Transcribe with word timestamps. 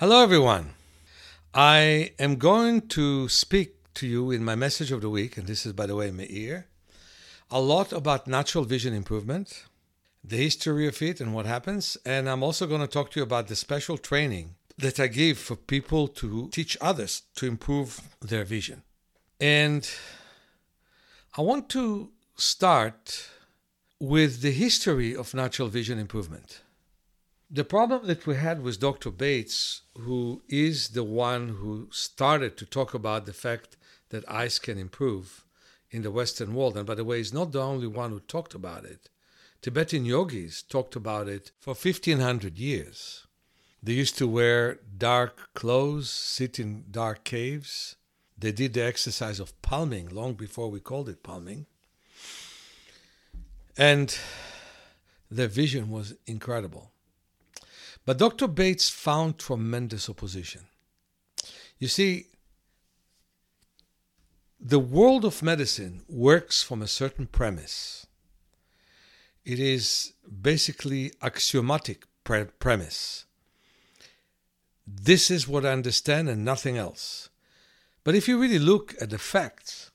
Hello, 0.00 0.22
everyone. 0.22 0.74
I 1.52 2.12
am 2.20 2.36
going 2.36 2.82
to 2.82 3.28
speak 3.28 3.74
to 3.94 4.06
you 4.06 4.30
in 4.30 4.44
my 4.44 4.54
message 4.54 4.92
of 4.92 5.00
the 5.00 5.10
week, 5.10 5.36
and 5.36 5.48
this 5.48 5.66
is, 5.66 5.72
by 5.72 5.86
the 5.86 5.96
way, 5.96 6.12
Meir, 6.12 6.68
a 7.50 7.60
lot 7.60 7.92
about 7.92 8.28
natural 8.28 8.62
vision 8.62 8.94
improvement, 8.94 9.64
the 10.22 10.36
history 10.36 10.86
of 10.86 11.02
it, 11.02 11.20
and 11.20 11.34
what 11.34 11.46
happens. 11.46 11.96
And 12.06 12.30
I'm 12.30 12.44
also 12.44 12.68
going 12.68 12.80
to 12.80 12.86
talk 12.86 13.10
to 13.10 13.18
you 13.18 13.24
about 13.24 13.48
the 13.48 13.56
special 13.56 13.98
training 13.98 14.54
that 14.76 15.00
I 15.00 15.08
give 15.08 15.36
for 15.36 15.56
people 15.56 16.06
to 16.06 16.48
teach 16.50 16.78
others 16.80 17.22
to 17.34 17.46
improve 17.46 18.00
their 18.20 18.44
vision. 18.44 18.82
And 19.40 19.90
I 21.36 21.40
want 21.40 21.68
to 21.70 22.12
start 22.36 23.28
with 23.98 24.42
the 24.42 24.52
history 24.52 25.16
of 25.16 25.34
natural 25.34 25.66
vision 25.66 25.98
improvement. 25.98 26.60
The 27.50 27.64
problem 27.64 28.06
that 28.08 28.26
we 28.26 28.36
had 28.36 28.62
with 28.62 28.78
Dr. 28.78 29.10
Bates, 29.10 29.80
who 29.96 30.42
is 30.50 30.88
the 30.88 31.02
one 31.02 31.48
who 31.48 31.88
started 31.90 32.58
to 32.58 32.66
talk 32.66 32.92
about 32.92 33.24
the 33.24 33.32
fact 33.32 33.78
that 34.10 34.28
eyes 34.28 34.58
can 34.58 34.76
improve 34.76 35.46
in 35.90 36.02
the 36.02 36.10
Western 36.10 36.52
world, 36.54 36.76
and 36.76 36.86
by 36.86 36.94
the 36.94 37.04
way, 37.04 37.16
he's 37.16 37.32
not 37.32 37.52
the 37.52 37.62
only 37.62 37.86
one 37.86 38.10
who 38.10 38.20
talked 38.20 38.52
about 38.52 38.84
it. 38.84 39.08
Tibetan 39.62 40.04
yogis 40.04 40.62
talked 40.62 40.94
about 40.94 41.26
it 41.26 41.52
for 41.58 41.70
1500 41.70 42.58
years. 42.58 43.26
They 43.82 43.94
used 43.94 44.18
to 44.18 44.28
wear 44.28 44.80
dark 44.98 45.54
clothes, 45.54 46.10
sit 46.10 46.58
in 46.58 46.84
dark 46.90 47.24
caves. 47.24 47.96
They 48.36 48.52
did 48.52 48.74
the 48.74 48.84
exercise 48.84 49.40
of 49.40 49.60
palming 49.62 50.10
long 50.10 50.34
before 50.34 50.70
we 50.70 50.80
called 50.80 51.08
it 51.08 51.22
palming. 51.22 51.64
And 53.78 54.14
their 55.30 55.48
vision 55.48 55.90
was 55.90 56.14
incredible. 56.26 56.92
But 58.08 58.16
Dr. 58.16 58.48
Bates 58.48 58.88
found 58.88 59.36
tremendous 59.36 60.08
opposition. 60.08 60.62
You 61.78 61.88
see, 61.88 62.28
the 64.58 64.78
world 64.78 65.26
of 65.26 65.42
medicine 65.42 66.06
works 66.08 66.62
from 66.62 66.80
a 66.80 66.88
certain 66.88 67.26
premise. 67.26 68.06
It 69.44 69.60
is 69.60 70.14
basically 70.40 71.12
axiomatic 71.20 72.06
pre- 72.24 72.46
premise. 72.58 73.26
This 74.86 75.30
is 75.30 75.46
what 75.46 75.66
I 75.66 75.72
understand 75.72 76.30
and 76.30 76.42
nothing 76.42 76.78
else. 76.78 77.28
But 78.04 78.14
if 78.14 78.26
you 78.26 78.40
really 78.40 78.58
look 78.58 78.94
at 79.02 79.10
the 79.10 79.18
facts, 79.18 79.90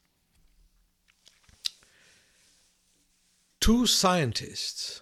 two 3.60 3.88
scientists 3.88 5.02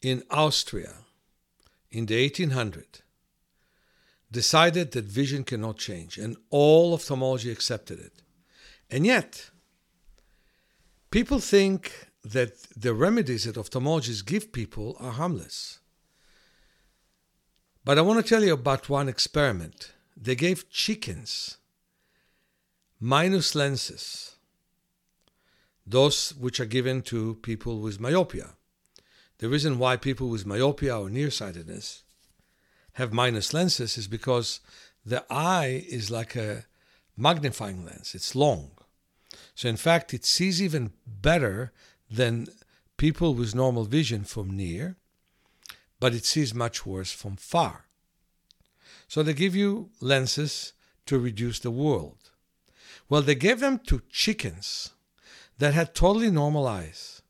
in 0.00 0.22
Austria 0.30 0.98
in 1.92 2.06
the 2.06 2.20
1800 2.20 3.02
decided 4.30 4.92
that 4.92 5.04
vision 5.04 5.44
cannot 5.44 5.76
change, 5.76 6.16
and 6.16 6.36
all 6.48 6.94
ophthalmology 6.94 7.50
accepted 7.50 8.00
it. 8.00 8.22
And 8.90 9.06
yet, 9.06 9.50
people 11.10 11.38
think 11.38 12.08
that 12.24 12.62
the 12.74 12.94
remedies 12.94 13.44
that 13.44 13.56
ophthalmologists 13.56 14.24
give 14.24 14.52
people 14.52 14.96
are 14.98 15.12
harmless. 15.12 15.80
But 17.84 17.98
I 17.98 18.02
want 18.02 18.24
to 18.24 18.28
tell 18.28 18.42
you 18.42 18.54
about 18.54 18.88
one 18.88 19.08
experiment. 19.08 19.92
They 20.16 20.34
gave 20.34 20.70
chickens 20.70 21.58
minus 23.00 23.54
lenses, 23.54 24.36
those 25.84 26.34
which 26.36 26.60
are 26.60 26.64
given 26.76 27.02
to 27.02 27.34
people 27.42 27.80
with 27.80 28.00
myopia. 28.00 28.54
The 29.42 29.48
reason 29.48 29.80
why 29.80 29.96
people 29.96 30.28
with 30.28 30.46
myopia 30.46 30.96
or 30.96 31.10
nearsightedness 31.10 32.04
have 32.92 33.12
minus 33.12 33.52
lenses 33.52 33.98
is 33.98 34.06
because 34.06 34.60
the 35.04 35.24
eye 35.28 35.84
is 35.88 36.12
like 36.12 36.36
a 36.36 36.66
magnifying 37.16 37.84
lens, 37.84 38.14
it's 38.14 38.36
long. 38.36 38.70
So, 39.56 39.68
in 39.68 39.76
fact, 39.76 40.14
it 40.14 40.24
sees 40.24 40.62
even 40.62 40.92
better 41.04 41.72
than 42.08 42.46
people 42.96 43.34
with 43.34 43.52
normal 43.52 43.82
vision 43.84 44.22
from 44.22 44.56
near, 44.56 44.94
but 45.98 46.14
it 46.14 46.24
sees 46.24 46.54
much 46.54 46.86
worse 46.86 47.10
from 47.10 47.34
far. 47.34 47.86
So, 49.08 49.24
they 49.24 49.34
give 49.34 49.56
you 49.56 49.90
lenses 50.00 50.72
to 51.06 51.18
reduce 51.18 51.58
the 51.58 51.72
world. 51.72 52.30
Well, 53.08 53.22
they 53.22 53.34
gave 53.34 53.58
them 53.58 53.80
to 53.88 54.02
chickens 54.08 54.90
that 55.58 55.74
had 55.74 55.96
totally 55.96 56.30
normal 56.30 56.68
eyes. 56.68 57.21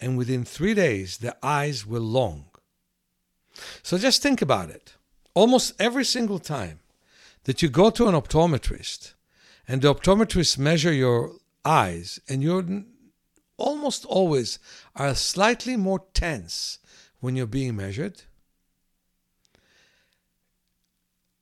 And 0.00 0.16
within 0.16 0.44
three 0.44 0.74
days, 0.74 1.18
their 1.18 1.36
eyes 1.42 1.86
were 1.86 2.00
long. 2.00 2.46
So 3.82 3.98
just 3.98 4.22
think 4.22 4.40
about 4.40 4.70
it. 4.70 4.94
Almost 5.34 5.74
every 5.80 6.04
single 6.04 6.38
time 6.38 6.80
that 7.44 7.62
you 7.62 7.68
go 7.68 7.90
to 7.90 8.06
an 8.08 8.14
optometrist 8.14 9.14
and 9.66 9.82
the 9.82 9.92
optometrist 9.92 10.58
measure 10.58 10.92
your 10.92 11.32
eyes 11.64 12.20
and 12.28 12.42
you're 12.42 12.64
almost 13.56 14.04
always 14.06 14.58
are 14.94 15.14
slightly 15.14 15.76
more 15.76 16.04
tense 16.14 16.78
when 17.20 17.36
you're 17.36 17.46
being 17.46 17.76
measured, 17.76 18.22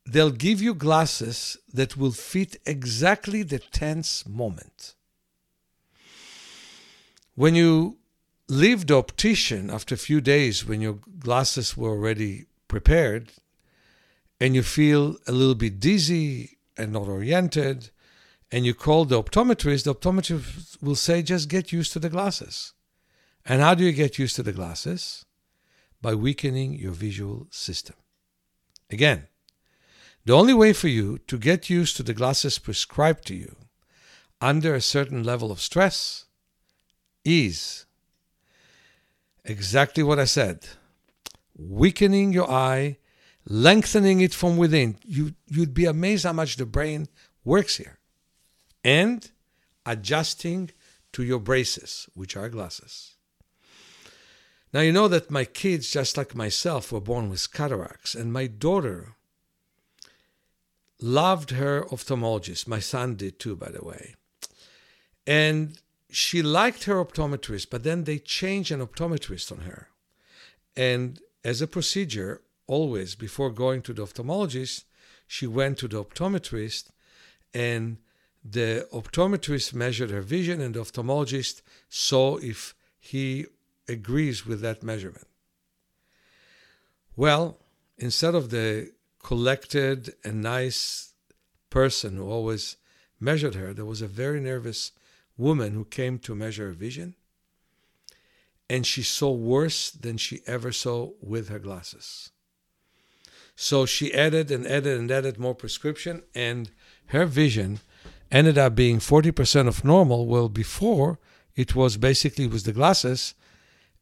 they'll 0.07 0.31
give 0.31 0.63
you 0.63 0.75
glasses 0.75 1.59
that 1.73 1.97
will 1.97 2.13
fit 2.13 2.57
exactly 2.65 3.43
the 3.43 3.59
tense 3.59 4.27
moment. 4.27 4.95
When 7.35 7.55
you 7.55 7.99
the 8.49 8.97
optician 8.97 9.71
after 9.71 9.95
a 9.95 9.99
few 9.99 10.21
days, 10.21 10.67
when 10.67 10.81
your 10.81 10.99
glasses 11.19 11.77
were 11.77 11.91
already 11.91 12.47
prepared, 12.69 13.33
and 14.41 14.55
you 14.55 14.63
feel 14.63 15.17
a 15.27 15.33
little 15.33 15.55
bit 15.55 15.81
dizzy 15.81 16.59
and 16.77 16.93
not 16.93 17.09
oriented, 17.09 17.91
and 18.53 18.65
you 18.65 18.75
call 18.75 19.05
the 19.05 19.21
optometrist, 19.21 19.85
the 19.85 19.95
optometrist 19.95 20.81
will 20.83 20.95
say, 20.95 21.23
just 21.23 21.49
get 21.49 21.73
used 21.73 21.93
to 21.93 21.99
the 21.99 22.11
glasses. 22.11 22.73
And 23.45 23.61
how 23.61 23.75
do 23.75 23.85
you 23.85 23.93
get 23.93 24.19
used 24.19 24.37
to 24.37 24.43
the 24.43 24.53
glasses? 24.53 25.25
By 26.01 26.15
weakening 26.15 26.75
your 26.75 26.93
visual 26.93 27.49
system. 27.51 27.97
Again, 28.91 29.27
the 30.25 30.35
only 30.35 30.55
way 30.55 30.73
for 30.73 30.89
you 30.89 31.19
to 31.27 31.39
get 31.39 31.71
used 31.71 31.97
to 31.97 32.03
the 32.03 32.15
glasses 32.15 32.59
prescribed 32.59 33.27
to 33.27 33.35
you 33.35 33.57
under 34.41 34.75
a 34.75 34.81
certain 34.81 35.23
level 35.25 35.51
of 35.51 35.61
stress 35.61 36.27
is 37.25 37.87
exactly 39.49 40.03
what 40.03 40.19
I 40.19 40.25
said 40.25 40.67
weakening 41.59 42.33
your 42.33 42.51
eye, 42.51 42.99
lengthening 43.49 44.21
it 44.21 44.35
from 44.35 44.57
within. 44.57 44.97
You, 45.05 45.35
you'd 45.49 45.75
be 45.75 45.87
amazed 45.87 46.25
how 46.25 46.35
much 46.35 46.57
the 46.57 46.67
brain 46.67 47.09
works 47.45 47.77
here. 47.77 47.99
And 48.85 49.31
adjusting 49.87 50.71
to 51.13 51.23
your 51.23 51.41
braces, 51.41 52.09
which 52.15 52.37
are 52.37 52.49
glasses. 52.49 53.15
Now, 54.73 54.81
you 54.81 54.93
know 54.93 55.09
that 55.09 55.31
my 55.31 55.45
kids, 55.45 55.91
just 55.91 56.17
like 56.17 56.35
myself, 56.35 56.93
were 56.93 57.01
born 57.01 57.31
with 57.31 57.51
cataracts, 57.53 58.15
and 58.15 58.33
my 58.33 58.47
daughter 58.47 59.15
loved 61.01 61.51
her 61.51 61.85
ophthalmologist. 61.85 62.69
My 62.69 62.81
son 62.81 63.15
did 63.17 63.39
too, 63.39 63.57
by 63.57 63.71
the 63.71 63.85
way. 63.85 64.15
And 65.27 65.81
she 66.11 66.43
liked 66.43 66.85
her 66.85 67.05
optometrist, 67.05 67.69
but 67.71 67.83
then 67.83 68.05
they 68.05 68.19
changed 68.19 68.71
an 68.71 68.87
optometrist 68.87 69.51
on 69.53 69.59
her. 69.59 69.89
And 70.77 71.21
as 71.45 71.61
a 71.61 71.67
procedure, 71.67 72.43
always 72.67 73.15
before 73.15 73.51
going 73.51 73.83
to 73.83 73.93
the 73.93 74.03
ophthalmologist, 74.03 74.85
she 75.27 75.47
went 75.47 75.79
to 75.79 75.89
the 75.89 76.05
optometrist, 76.05 76.91
and 77.53 77.99
the 78.45 78.87
optometrist 78.93 79.75
measured 79.75 80.11
her 80.11 80.21
vision, 80.21 80.61
and 80.61 80.75
the 80.75 80.81
ophthalmologist 80.81 81.63
saw 81.89 82.37
if 82.37 82.75
he 82.99 83.47
agrees 83.89 84.47
with 84.47 84.61
that 84.61 84.83
measurement. 84.83 85.27
Well, 87.17 87.59
instead 87.99 88.35
of 88.35 88.51
the 88.51 88.93
collected 89.23 90.15
and 90.23 90.43
nice 90.43 91.15
person 91.71 92.17
who 92.17 92.31
always 92.31 92.77
measured 93.19 93.55
her, 93.55 93.73
there 93.73 93.85
was 93.85 94.03
a 94.03 94.07
very 94.07 94.41
nervous 94.41 94.93
woman 95.37 95.73
who 95.73 95.85
came 95.85 96.19
to 96.21 96.35
measure 96.35 96.69
her 96.69 96.73
vision, 96.73 97.15
and 98.69 98.87
she 98.87 99.03
saw 99.03 99.31
worse 99.31 99.91
than 99.91 100.17
she 100.17 100.41
ever 100.47 100.73
saw 100.73 101.11
with 101.21 101.49
her 101.49 101.59
glasses. 101.59 102.31
So 103.55 103.87
she 103.87 104.13
added 104.13 104.51
and 104.51 104.67
added 104.67 104.99
and 104.99 105.11
added 105.11 105.39
more 105.39 105.55
prescription, 105.55 106.23
and 106.35 106.71
her 107.07 107.27
vision 107.27 107.81
ended 108.31 108.59
up 108.59 108.75
being 108.75 108.99
40% 108.99 109.69
of 109.69 109.85
normal. 109.85 110.27
Well, 110.27 110.49
before 110.49 111.19
it 111.55 111.75
was 111.75 111.97
basically 111.97 112.47
with 112.47 112.65
the 112.65 112.73
glasses, 112.73 113.35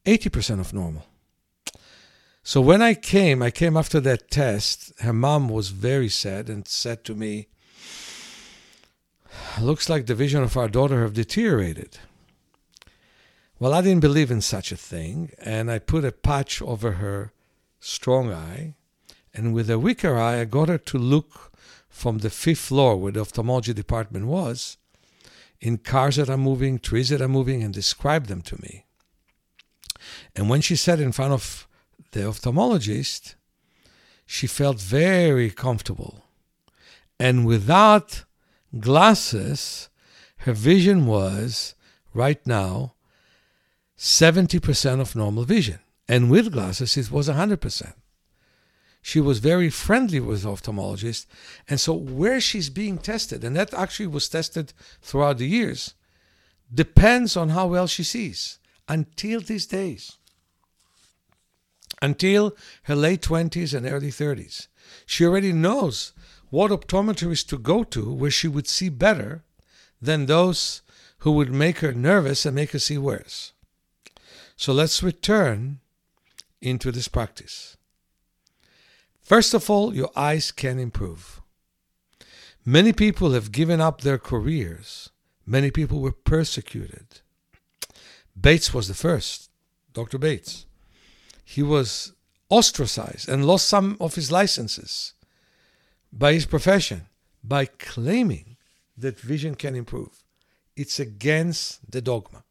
80% 0.06 0.60
of 0.60 0.72
normal. 0.72 1.06
So 2.42 2.60
when 2.60 2.82
I 2.82 2.94
came, 2.94 3.42
I 3.42 3.50
came 3.50 3.76
after 3.76 4.00
that 4.00 4.30
test. 4.30 4.92
Her 5.00 5.12
mom 5.12 5.48
was 5.48 5.70
very 5.70 6.08
sad 6.08 6.50
and 6.50 6.66
said 6.68 7.04
to 7.04 7.14
me, 7.14 7.48
Looks 9.60 9.88
like 9.88 10.06
the 10.06 10.14
vision 10.14 10.42
of 10.42 10.56
our 10.56 10.68
daughter 10.68 11.02
have 11.02 11.14
deteriorated. 11.14 11.98
Well, 13.58 13.72
I 13.72 13.82
didn't 13.82 14.00
believe 14.00 14.30
in 14.30 14.40
such 14.40 14.72
a 14.72 14.76
thing, 14.76 15.30
and 15.38 15.70
I 15.70 15.78
put 15.78 16.04
a 16.04 16.12
patch 16.12 16.60
over 16.60 16.92
her 16.92 17.32
strong 17.80 18.32
eye, 18.32 18.74
And 19.34 19.52
with 19.52 19.68
a 19.68 19.78
weaker 19.78 20.16
eye, 20.16 20.40
I 20.40 20.44
got 20.44 20.68
her 20.68 20.78
to 20.78 20.98
look 20.98 21.52
from 21.88 22.18
the 22.18 22.30
fifth 22.30 22.60
floor 22.60 22.96
where 22.96 23.12
the 23.12 23.20
ophthalmology 23.20 23.74
department 23.74 24.26
was 24.26 24.76
in 25.60 25.78
cars 25.78 26.16
that 26.16 26.30
are 26.30 26.36
moving, 26.36 26.78
trees 26.78 27.08
that 27.08 27.20
are 27.20 27.28
moving, 27.28 27.62
and 27.62 27.74
describe 27.74 28.26
them 28.26 28.42
to 28.42 28.60
me. 28.62 28.84
And 30.36 30.48
when 30.48 30.60
she 30.60 30.76
sat 30.76 31.00
in 31.00 31.12
front 31.12 31.32
of 31.32 31.66
the 32.12 32.20
ophthalmologist, 32.20 33.34
she 34.26 34.46
felt 34.46 34.78
very 34.80 35.50
comfortable. 35.50 36.24
And 37.18 37.46
without 37.46 38.24
glasses, 38.78 39.88
her 40.38 40.52
vision 40.52 41.06
was 41.06 41.74
right 42.12 42.44
now 42.46 42.94
70% 43.98 45.00
of 45.00 45.16
normal 45.16 45.44
vision. 45.44 45.78
And 46.08 46.30
with 46.30 46.52
glasses, 46.52 46.96
it 46.96 47.10
was 47.10 47.28
100%. 47.28 47.94
She 49.00 49.20
was 49.20 49.38
very 49.38 49.70
friendly 49.70 50.20
with 50.20 50.44
ophthalmologists. 50.44 51.26
And 51.68 51.78
so, 51.78 51.92
where 51.92 52.40
she's 52.40 52.70
being 52.70 52.98
tested, 52.98 53.44
and 53.44 53.54
that 53.56 53.74
actually 53.74 54.06
was 54.06 54.28
tested 54.28 54.72
throughout 55.02 55.38
the 55.38 55.46
years, 55.46 55.94
depends 56.72 57.36
on 57.36 57.50
how 57.50 57.66
well 57.66 57.86
she 57.86 58.02
sees 58.02 58.58
until 58.88 59.40
these 59.40 59.66
days. 59.66 60.16
Until 62.00 62.56
her 62.84 62.96
late 62.96 63.20
20s 63.22 63.74
and 63.74 63.86
early 63.86 64.10
30s. 64.10 64.68
She 65.06 65.24
already 65.24 65.52
knows 65.52 66.12
what 66.50 66.70
optometrist 66.70 67.48
to 67.48 67.58
go 67.58 67.84
to 67.84 68.12
where 68.12 68.30
she 68.30 68.48
would 68.48 68.68
see 68.68 68.88
better 68.88 69.42
than 70.00 70.26
those 70.26 70.82
who 71.18 71.32
would 71.32 71.52
make 71.52 71.78
her 71.78 71.92
nervous 71.92 72.44
and 72.44 72.54
make 72.54 72.72
her 72.72 72.78
see 72.78 72.98
worse. 72.98 73.52
So 74.56 74.72
let's 74.72 75.02
return 75.02 75.80
into 76.60 76.92
this 76.92 77.08
practice. 77.08 77.76
First 79.22 79.54
of 79.54 79.70
all, 79.70 79.94
your 79.94 80.10
eyes 80.14 80.52
can 80.52 80.78
improve. 80.78 81.40
Many 82.64 82.92
people 82.92 83.32
have 83.32 83.52
given 83.52 83.80
up 83.80 84.02
their 84.02 84.18
careers. 84.18 85.10
Many 85.46 85.70
people 85.70 86.00
were 86.00 86.12
persecuted. 86.12 87.20
Bates 88.38 88.74
was 88.74 88.88
the 88.88 88.94
first, 88.94 89.50
Dr. 89.92 90.18
Bates. 90.18 90.66
He 91.44 91.62
was 91.62 92.12
ostracized 92.50 93.28
and 93.28 93.46
lost 93.46 93.66
some 93.66 93.96
of 94.00 94.14
his 94.14 94.30
licenses 94.30 95.13
by 96.16 96.32
his 96.32 96.46
profession 96.46 97.02
by 97.42 97.66
claiming 97.66 98.56
that 98.96 99.18
vision 99.18 99.54
can 99.54 99.74
improve. 99.74 100.24
It's 100.76 100.98
against 101.00 101.90
the 101.90 102.00
dogma. 102.00 102.44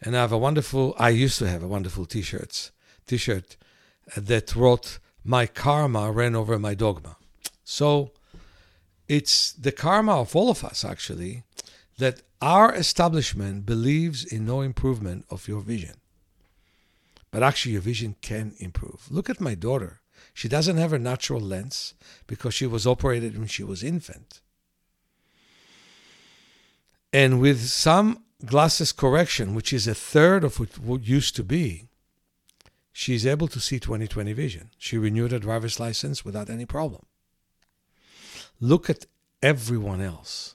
And 0.00 0.16
I 0.16 0.20
have 0.20 0.32
a 0.32 0.38
wonderful, 0.38 0.94
I 0.98 1.10
used 1.10 1.38
to 1.38 1.48
have 1.48 1.62
a 1.62 1.68
wonderful 1.68 2.04
t-shirts, 2.06 2.70
t-shirt 3.06 3.56
uh, 4.16 4.20
that 4.24 4.54
wrote, 4.54 4.98
my 5.24 5.46
karma 5.46 6.12
ran 6.12 6.36
over 6.36 6.58
my 6.58 6.74
dogma. 6.74 7.16
So 7.64 8.12
it's 9.08 9.52
the 9.52 9.72
karma 9.72 10.20
of 10.20 10.36
all 10.36 10.50
of 10.50 10.64
us, 10.64 10.84
actually, 10.84 11.44
that 11.98 12.22
our 12.40 12.72
establishment 12.74 13.66
believes 13.66 14.24
in 14.24 14.46
no 14.46 14.60
improvement 14.60 15.24
of 15.30 15.48
your 15.48 15.60
vision. 15.60 15.96
But 17.30 17.42
actually, 17.42 17.72
your 17.72 17.82
vision 17.82 18.14
can 18.22 18.54
improve. 18.58 19.10
Look 19.10 19.28
at 19.28 19.40
my 19.40 19.54
daughter. 19.54 20.00
She 20.38 20.46
doesn't 20.48 20.76
have 20.76 20.92
a 20.92 21.00
natural 21.00 21.40
lens 21.40 21.94
because 22.28 22.54
she 22.54 22.64
was 22.64 22.86
operated 22.86 23.36
when 23.36 23.48
she 23.48 23.64
was 23.64 23.82
infant. 23.82 24.40
And 27.12 27.40
with 27.40 27.60
some 27.66 28.22
glasses 28.46 28.92
correction, 28.92 29.52
which 29.56 29.72
is 29.72 29.88
a 29.88 29.96
third 29.96 30.44
of 30.44 30.58
what 30.78 31.02
used 31.02 31.34
to 31.34 31.42
be, 31.42 31.88
she's 32.92 33.26
able 33.26 33.48
to 33.48 33.58
see 33.58 33.80
20/20 33.80 34.32
vision. 34.32 34.70
She 34.78 34.96
renewed 34.96 35.32
her 35.32 35.40
driver's 35.40 35.80
license 35.80 36.24
without 36.24 36.48
any 36.48 36.66
problem. 36.66 37.04
Look 38.60 38.88
at 38.88 39.06
everyone 39.42 40.00
else. 40.00 40.54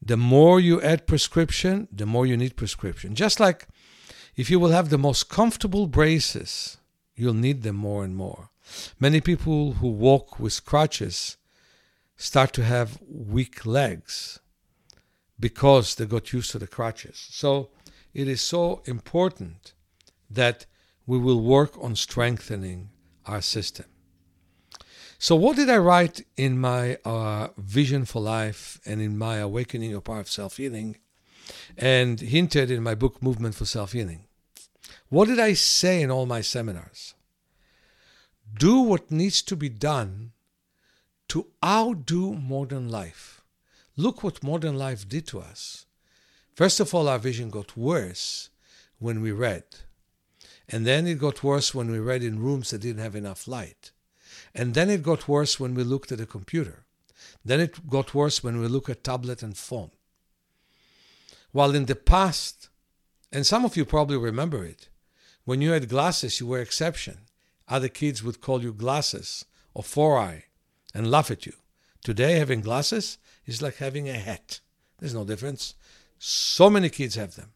The 0.00 0.16
more 0.16 0.58
you 0.58 0.80
add 0.80 1.06
prescription, 1.06 1.86
the 1.92 2.06
more 2.06 2.26
you 2.26 2.38
need 2.38 2.56
prescription. 2.56 3.14
Just 3.14 3.38
like 3.40 3.68
if 4.36 4.48
you 4.48 4.58
will 4.58 4.72
have 4.72 4.88
the 4.88 5.04
most 5.08 5.28
comfortable 5.28 5.86
braces, 5.86 6.78
you'll 7.14 7.34
need 7.46 7.62
them 7.62 7.76
more 7.76 8.04
and 8.04 8.16
more. 8.16 8.49
Many 8.98 9.20
people 9.20 9.74
who 9.74 9.88
walk 9.88 10.38
with 10.38 10.64
crutches 10.64 11.36
start 12.16 12.52
to 12.52 12.64
have 12.64 12.98
weak 13.08 13.64
legs 13.64 14.40
because 15.38 15.94
they 15.94 16.06
got 16.06 16.32
used 16.32 16.50
to 16.50 16.58
the 16.58 16.66
crutches. 16.66 17.26
So 17.30 17.70
it 18.12 18.28
is 18.28 18.40
so 18.40 18.82
important 18.84 19.72
that 20.28 20.66
we 21.06 21.18
will 21.18 21.40
work 21.40 21.72
on 21.82 21.96
strengthening 21.96 22.90
our 23.26 23.40
system. 23.40 23.86
So, 25.18 25.36
what 25.36 25.56
did 25.56 25.68
I 25.68 25.76
write 25.76 26.24
in 26.36 26.58
my 26.58 26.96
uh, 27.04 27.48
Vision 27.58 28.06
for 28.06 28.22
Life 28.22 28.80
and 28.86 29.02
in 29.02 29.18
my 29.18 29.36
Awakening 29.36 29.90
Your 29.90 30.00
Power 30.00 30.20
of 30.20 30.30
Self 30.30 30.56
Healing 30.56 30.96
and 31.76 32.18
hinted 32.20 32.70
in 32.70 32.82
my 32.82 32.94
book 32.94 33.22
Movement 33.22 33.54
for 33.54 33.66
Self 33.66 33.92
Healing? 33.92 34.24
What 35.10 35.28
did 35.28 35.38
I 35.38 35.52
say 35.52 36.00
in 36.00 36.10
all 36.10 36.24
my 36.24 36.40
seminars? 36.40 37.14
Do 38.52 38.80
what 38.80 39.10
needs 39.10 39.42
to 39.42 39.56
be 39.56 39.68
done 39.68 40.32
to 41.28 41.46
outdo 41.64 42.34
modern 42.34 42.88
life. 42.88 43.42
Look 43.96 44.22
what 44.22 44.42
modern 44.42 44.76
life 44.76 45.08
did 45.08 45.26
to 45.28 45.40
us. 45.40 45.86
First 46.54 46.80
of 46.80 46.94
all, 46.94 47.08
our 47.08 47.18
vision 47.18 47.50
got 47.50 47.76
worse 47.76 48.50
when 48.98 49.22
we 49.22 49.32
read. 49.32 49.64
And 50.68 50.86
then 50.86 51.06
it 51.06 51.18
got 51.18 51.42
worse 51.42 51.74
when 51.74 51.90
we 51.90 51.98
read 51.98 52.22
in 52.22 52.42
rooms 52.42 52.70
that 52.70 52.80
didn't 52.80 53.02
have 53.02 53.16
enough 53.16 53.48
light. 53.48 53.92
And 54.54 54.74
then 54.74 54.90
it 54.90 55.02
got 55.02 55.28
worse 55.28 55.58
when 55.58 55.74
we 55.74 55.84
looked 55.84 56.12
at 56.12 56.20
a 56.20 56.26
computer. 56.26 56.84
Then 57.44 57.60
it 57.60 57.88
got 57.88 58.14
worse 58.14 58.42
when 58.42 58.60
we 58.60 58.68
look 58.68 58.88
at 58.88 59.04
tablet 59.04 59.42
and 59.42 59.56
phone. 59.56 59.90
While 61.52 61.74
in 61.74 61.86
the 61.86 61.96
past, 61.96 62.68
and 63.32 63.46
some 63.46 63.64
of 63.64 63.76
you 63.76 63.84
probably 63.84 64.16
remember 64.16 64.64
it, 64.64 64.88
when 65.44 65.60
you 65.60 65.72
had 65.72 65.88
glasses, 65.88 66.40
you 66.40 66.46
were 66.46 66.60
exception. 66.60 67.18
Other 67.70 67.88
kids 67.88 68.22
would 68.22 68.40
call 68.40 68.62
you 68.62 68.72
glasses 68.72 69.44
or 69.72 69.84
four 69.84 70.18
eye 70.18 70.46
and 70.92 71.10
laugh 71.10 71.30
at 71.30 71.46
you. 71.46 71.52
Today, 72.02 72.34
having 72.38 72.60
glasses 72.60 73.18
is 73.46 73.62
like 73.62 73.76
having 73.76 74.08
a 74.08 74.14
hat. 74.14 74.60
There's 74.98 75.14
no 75.14 75.24
difference. 75.24 75.74
So 76.18 76.68
many 76.68 76.90
kids 76.90 77.14
have 77.14 77.36
them. 77.36 77.52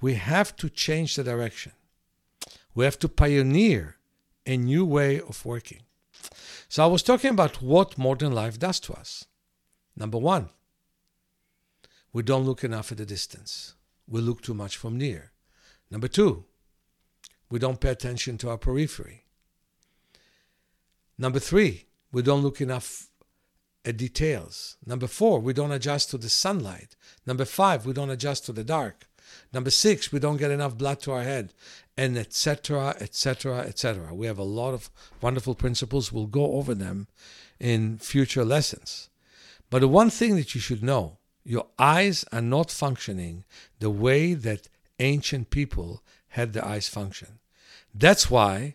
We 0.00 0.14
have 0.14 0.54
to 0.56 0.70
change 0.70 1.16
the 1.16 1.24
direction. 1.24 1.72
We 2.74 2.84
have 2.84 2.98
to 3.00 3.08
pioneer 3.08 3.96
a 4.46 4.56
new 4.56 4.84
way 4.84 5.20
of 5.20 5.44
working. 5.44 5.82
So 6.68 6.84
I 6.84 6.86
was 6.86 7.02
talking 7.02 7.30
about 7.30 7.60
what 7.60 7.98
modern 7.98 8.32
life 8.32 8.58
does 8.58 8.80
to 8.80 8.94
us. 8.94 9.26
Number 9.96 10.18
one, 10.18 10.48
we 12.12 12.22
don't 12.22 12.44
look 12.44 12.64
enough 12.64 12.92
at 12.92 12.98
the 12.98 13.06
distance. 13.06 13.74
We 14.08 14.20
look 14.20 14.40
too 14.40 14.54
much 14.54 14.76
from 14.76 14.98
near. 14.98 15.32
Number 15.90 16.08
two, 16.08 16.44
we 17.50 17.58
don't 17.58 17.80
pay 17.80 17.90
attention 17.90 18.38
to 18.38 18.50
our 18.50 18.58
periphery. 18.58 19.21
Number 21.22 21.38
three, 21.38 21.86
we 22.10 22.20
don't 22.20 22.42
look 22.42 22.60
enough 22.60 23.06
at 23.84 23.96
details. 23.96 24.76
Number 24.84 25.06
four, 25.06 25.38
we 25.38 25.52
don't 25.52 25.70
adjust 25.70 26.10
to 26.10 26.18
the 26.18 26.28
sunlight. 26.28 26.96
Number 27.24 27.44
five, 27.44 27.86
we 27.86 27.92
don't 27.92 28.10
adjust 28.10 28.44
to 28.46 28.52
the 28.52 28.64
dark. 28.64 29.06
Number 29.52 29.70
six, 29.70 30.10
we 30.10 30.18
don't 30.18 30.38
get 30.38 30.50
enough 30.50 30.76
blood 30.76 30.98
to 31.02 31.12
our 31.12 31.22
head, 31.22 31.54
and 31.96 32.18
etc., 32.18 32.96
etc., 32.98 33.58
etc. 33.60 34.12
We 34.12 34.26
have 34.26 34.40
a 34.40 34.42
lot 34.60 34.74
of 34.74 34.90
wonderful 35.20 35.54
principles. 35.54 36.10
We'll 36.10 36.26
go 36.26 36.54
over 36.54 36.74
them 36.74 37.06
in 37.60 37.98
future 37.98 38.44
lessons. 38.44 39.08
But 39.70 39.78
the 39.78 39.86
one 39.86 40.10
thing 40.10 40.34
that 40.34 40.56
you 40.56 40.60
should 40.60 40.82
know 40.82 41.18
your 41.44 41.68
eyes 41.78 42.24
are 42.32 42.42
not 42.42 42.68
functioning 42.68 43.44
the 43.78 43.90
way 43.90 44.34
that 44.34 44.66
ancient 44.98 45.50
people 45.50 46.02
had 46.30 46.52
their 46.52 46.64
eyes 46.64 46.88
function. 46.88 47.38
That's 47.94 48.28
why 48.28 48.74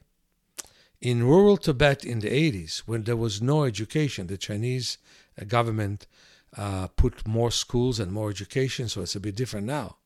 in 1.02 1.24
rural 1.24 1.58
Tibet 1.58 2.04
in 2.04 2.20
the 2.20 2.30
80s, 2.30 2.80
when 2.80 3.04
there 3.04 3.16
was 3.16 3.42
no 3.42 3.64
education, 3.64 4.28
the 4.28 4.38
Chinese 4.38 4.98
uh, 5.40 5.46
government 5.46 6.08
uh, 6.56 6.88
put 6.88 7.28
more 7.28 7.52
schools 7.52 8.00
and 8.00 8.12
more 8.12 8.30
education, 8.30 8.90
so 8.90 9.02
it's 9.02 9.16
a 9.16 9.20
bit 9.20 9.36
different 9.36 9.68
now. 9.68 9.98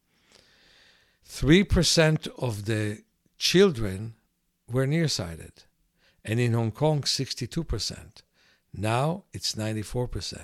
3% 1.28 2.28
of 2.40 2.66
the 2.66 3.04
children 3.38 4.16
were 4.70 4.86
nearsighted, 4.86 5.64
and 6.26 6.40
in 6.40 6.54
Hong 6.54 6.72
Kong, 6.72 7.02
62%. 7.02 8.22
Now 8.74 9.24
it's 9.34 9.56
94%. 9.56 10.40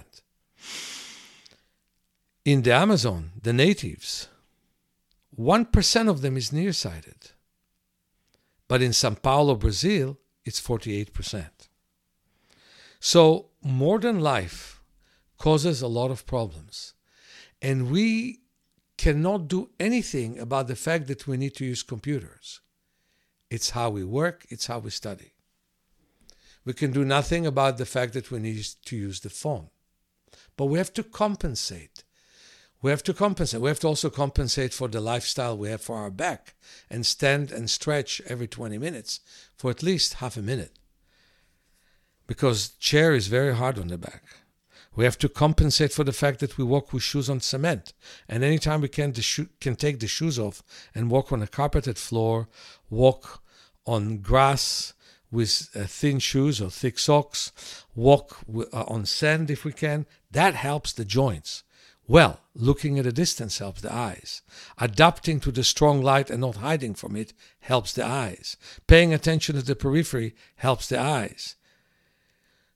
In 2.46 2.62
the 2.62 2.74
Amazon, 2.74 3.32
the 3.42 3.54
natives, 3.54 4.30
1% 5.38 6.10
of 6.10 6.22
them 6.22 6.38
is 6.38 6.54
nearsighted. 6.54 7.32
But 8.68 8.82
in 8.82 8.94
Sao 8.94 9.12
Paulo, 9.12 9.56
Brazil, 9.56 10.18
it's 10.48 10.62
48%. 10.62 11.50
So 13.00 13.48
modern 13.64 14.20
life 14.22 14.82
causes 15.38 15.82
a 15.82 15.88
lot 15.88 16.10
of 16.10 16.26
problems. 16.26 16.94
And 17.62 17.92
we 17.92 18.42
cannot 18.98 19.48
do 19.48 19.70
anything 19.80 20.40
about 20.40 20.68
the 20.68 20.76
fact 20.76 21.08
that 21.08 21.28
we 21.28 21.38
need 21.38 21.56
to 21.56 21.66
use 21.66 21.84
computers. 21.84 22.62
It's 23.50 23.72
how 23.72 23.90
we 23.92 24.04
work, 24.04 24.46
it's 24.50 24.68
how 24.68 24.80
we 24.80 24.90
study. 24.90 25.34
We 26.66 26.74
can 26.74 26.92
do 26.92 27.06
nothing 27.06 27.46
about 27.46 27.78
the 27.78 27.86
fact 27.86 28.14
that 28.14 28.32
we 28.32 28.40
need 28.40 28.66
to 28.86 28.96
use 28.96 29.20
the 29.20 29.30
phone. 29.30 29.70
But 30.58 30.66
we 30.66 30.78
have 30.80 30.94
to 30.94 31.04
compensate. 31.04 32.04
We 32.82 32.92
have 32.92 33.04
to 33.04 33.14
compensate. 33.14 33.62
We 33.62 33.70
have 33.70 33.80
to 33.80 33.88
also 33.88 34.10
compensate 34.10 34.74
for 34.74 34.88
the 34.88 35.02
lifestyle 35.02 35.58
we 35.58 35.70
have 35.70 35.82
for 35.82 35.96
our 35.96 36.12
back 36.12 36.54
and 36.90 37.06
stand 37.06 37.52
and 37.52 37.70
stretch 37.70 38.22
every 38.28 38.48
20 38.48 38.78
minutes 38.78 39.20
for 39.56 39.72
at 39.72 39.82
least 39.82 40.16
half 40.16 40.38
a 40.38 40.42
minute. 40.42 40.78
Because 42.28 42.70
chair 42.70 43.16
is 43.16 43.28
very 43.28 43.56
hard 43.56 43.80
on 43.80 43.88
the 43.88 43.98
back. 43.98 44.24
We 44.96 45.06
have 45.06 45.18
to 45.20 45.30
compensate 45.30 45.94
for 45.94 46.04
the 46.04 46.12
fact 46.12 46.40
that 46.40 46.58
we 46.58 46.64
walk 46.64 46.92
with 46.92 47.04
shoes 47.04 47.30
on 47.30 47.40
cement. 47.40 47.94
And 48.28 48.44
anytime 48.44 48.82
we 48.82 48.90
can, 48.90 49.14
sho- 49.14 49.48
can 49.62 49.76
take 49.76 50.00
the 50.00 50.08
shoes 50.08 50.38
off 50.38 50.64
and 50.94 51.12
walk 51.12 51.32
on 51.32 51.42
a 51.42 51.48
carpeted 51.48 51.98
floor, 51.98 52.48
walk 52.90 53.44
on 53.86 54.18
grass 54.18 54.94
with 55.32 55.70
uh, 55.76 55.84
thin 55.84 56.20
shoes 56.20 56.62
or 56.62 56.70
thick 56.70 56.98
socks, 56.98 57.86
walk 57.96 58.40
w- 58.48 58.68
uh, 58.74 58.86
on 58.88 59.06
sand 59.06 59.52
if 59.52 59.64
we 59.64 59.72
can, 59.72 60.06
that 60.32 60.56
helps 60.56 60.94
the 60.94 61.06
joints. 61.06 61.64
Well, 62.08 62.40
looking 62.56 62.98
at 62.98 63.06
a 63.06 63.12
distance 63.12 63.58
helps 63.60 63.82
the 63.82 63.94
eyes. 63.94 64.42
Adapting 64.78 65.42
to 65.42 65.52
the 65.52 65.64
strong 65.64 66.02
light 66.02 66.30
and 66.30 66.42
not 66.42 66.58
hiding 66.58 66.94
from 66.94 67.16
it 67.16 67.34
helps 67.60 67.94
the 67.94 68.06
eyes. 68.06 68.56
Paying 68.88 69.14
attention 69.14 69.56
to 69.56 69.62
the 69.62 69.76
periphery 69.76 70.34
helps 70.56 70.88
the 70.88 71.00
eyes. 71.00 71.56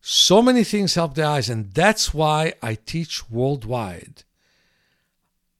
So 0.01 0.41
many 0.41 0.63
things 0.63 0.95
help 0.95 1.13
the 1.15 1.23
eyes, 1.23 1.49
and 1.49 1.73
that's 1.73 2.13
why 2.13 2.53
I 2.61 2.75
teach 2.75 3.29
worldwide 3.29 4.23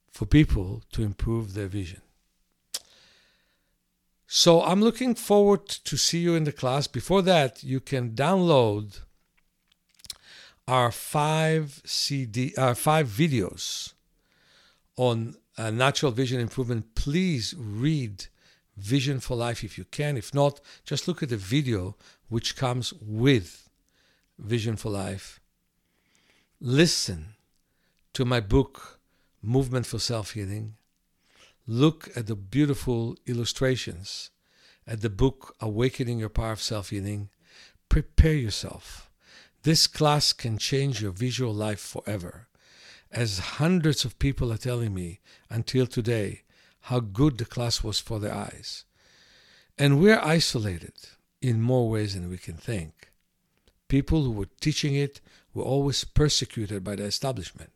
for 0.09 0.25
people 0.25 0.83
to 0.91 1.03
improve 1.03 1.53
their 1.53 1.67
vision. 1.67 2.01
So 4.27 4.63
I'm 4.63 4.81
looking 4.81 5.15
forward 5.15 5.67
to 5.67 5.97
see 5.97 6.19
you 6.19 6.35
in 6.35 6.43
the 6.43 6.51
class. 6.51 6.87
Before 6.87 7.21
that, 7.21 7.63
you 7.63 7.79
can 7.79 8.11
download 8.11 9.01
our 10.67 10.91
five 10.91 11.81
CD, 11.85 12.53
our 12.57 12.75
five 12.75 13.07
videos 13.07 13.93
on 14.95 15.35
uh, 15.57 15.69
natural 15.71 16.11
vision 16.11 16.39
improvement. 16.39 16.95
Please 16.95 17.53
read 17.57 18.27
Vision 18.77 19.19
for 19.19 19.35
Life 19.35 19.63
if 19.63 19.77
you 19.77 19.85
can. 19.85 20.17
If 20.17 20.33
not, 20.33 20.59
just 20.85 21.07
look 21.07 21.21
at 21.21 21.29
the 21.29 21.37
video 21.37 21.95
which 22.29 22.55
comes 22.55 22.93
with 23.01 23.69
Vision 24.39 24.75
for 24.75 24.89
Life. 24.89 25.39
Listen 26.59 27.35
to 28.13 28.25
my 28.25 28.39
book, 28.39 28.99
Movement 29.41 29.85
for 29.85 29.99
Self 29.99 30.31
Healing. 30.31 30.75
Look 31.67 32.09
at 32.15 32.27
the 32.27 32.35
beautiful 32.35 33.17
illustrations 33.27 34.31
at 34.87 35.01
the 35.01 35.09
book, 35.09 35.55
Awakening 35.59 36.19
Your 36.19 36.29
Power 36.29 36.53
of 36.53 36.61
Self 36.61 36.89
Healing. 36.89 37.29
Prepare 37.87 38.33
yourself. 38.33 39.10
This 39.63 39.87
class 39.87 40.33
can 40.33 40.57
change 40.57 41.01
your 41.01 41.11
visual 41.11 41.53
life 41.53 41.79
forever. 41.79 42.47
As 43.11 43.39
hundreds 43.39 44.05
of 44.05 44.19
people 44.19 44.51
are 44.51 44.57
telling 44.57 44.93
me 44.93 45.19
until 45.49 45.85
today 45.85 46.43
how 46.81 46.99
good 46.99 47.37
the 47.37 47.45
class 47.45 47.83
was 47.83 47.99
for 47.99 48.19
their 48.19 48.33
eyes. 48.33 48.85
And 49.77 49.99
we're 49.99 50.19
isolated 50.19 50.93
in 51.41 51.61
more 51.61 51.89
ways 51.89 52.13
than 52.13 52.29
we 52.29 52.37
can 52.37 52.55
think 52.55 53.11
people 53.91 54.23
who 54.23 54.31
were 54.31 54.47
teaching 54.61 54.95
it 54.95 55.19
were 55.53 55.65
always 55.65 56.05
persecuted 56.05 56.81
by 56.81 56.95
the 56.95 57.03
establishment. 57.03 57.71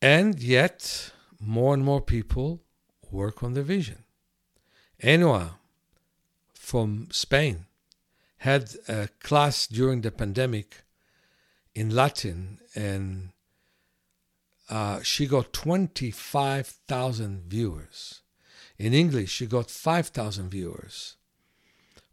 And 0.00 0.40
yet, 0.40 1.12
more 1.38 1.74
and 1.74 1.84
more 1.84 2.00
people 2.00 2.62
work 3.10 3.42
on 3.42 3.52
their 3.52 3.64
vision. 3.76 4.04
Enua 5.02 5.56
from 6.54 7.08
Spain 7.10 7.66
had 8.38 8.74
a 8.88 9.08
class 9.20 9.66
during 9.66 10.02
the 10.02 10.10
pandemic 10.10 10.82
in 11.74 11.90
Latin, 11.90 12.58
and 12.74 13.30
uh, 14.68 15.00
she 15.02 15.26
got 15.26 15.52
25,000 15.52 17.42
viewers. 17.46 18.20
In 18.78 18.94
English, 18.94 19.30
she 19.30 19.46
got 19.46 19.70
5,000 19.70 20.50
viewers. 20.50 21.16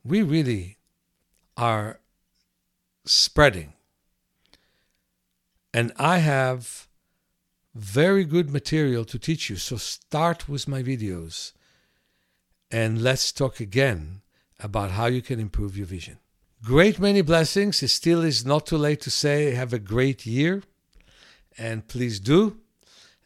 We 0.04 0.24
really 0.24 0.78
are 1.58 2.00
spreading. 3.06 3.74
And 5.74 5.92
I 5.98 6.20
have 6.20 6.88
very 7.76 8.24
good 8.24 8.50
material 8.50 9.04
to 9.06 9.20
teach 9.20 9.50
you. 9.50 9.58
So 9.58 9.76
start 9.76 10.48
with 10.48 10.68
my 10.68 10.82
videos 10.82 11.52
and 12.72 13.02
let's 13.02 13.32
talk 13.32 13.60
again 13.60 14.22
about 14.60 14.92
how 14.92 15.08
you 15.08 15.22
can 15.22 15.40
improve 15.40 15.78
your 15.78 15.86
vision. 15.86 16.18
Great 16.64 17.00
many 17.00 17.22
blessings. 17.22 17.84
It 17.84 17.90
still 17.90 18.22
is 18.22 18.46
not 18.46 18.66
too 18.66 18.78
late 18.78 19.02
to 19.02 19.12
say 19.12 19.52
have 19.52 19.74
a 19.74 19.80
great 19.80 20.26
year. 20.26 20.64
And 21.58 21.88
please 21.88 22.20
do. 22.20 22.58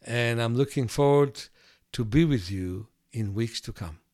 And 0.02 0.42
I'm 0.42 0.56
looking 0.56 0.88
forward 0.88 1.40
to 1.92 2.04
be 2.04 2.24
with 2.24 2.50
you 2.50 2.88
in 3.12 3.34
weeks 3.34 3.60
to 3.62 3.72
come. 3.72 4.00